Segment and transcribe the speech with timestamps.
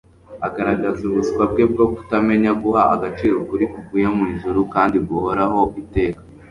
[0.47, 6.21] Agaragaza ubuswa bwe bwo kutamenya guha agaciro ukuri kuvuye mu ijuru kandi guhoraho iteka.